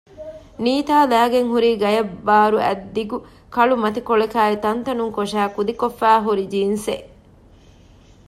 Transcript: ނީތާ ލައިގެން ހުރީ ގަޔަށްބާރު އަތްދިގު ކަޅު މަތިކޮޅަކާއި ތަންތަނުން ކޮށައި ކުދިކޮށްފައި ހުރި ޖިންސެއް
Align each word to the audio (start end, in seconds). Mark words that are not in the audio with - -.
ނީތާ 0.63 0.95
ލައިގެން 1.11 1.49
ހުރީ 1.53 1.69
ގަޔަށްބާރު 1.81 2.57
އަތްދިގު 2.65 3.17
ކަޅު 3.55 3.75
މަތިކޮޅަކާއި 3.83 4.55
ތަންތަނުން 4.63 5.11
ކޮށައި 5.17 5.51
ކުދިކޮށްފައި 5.55 6.21
ހުރި 6.25 6.43
ޖިންސެއް 6.53 7.07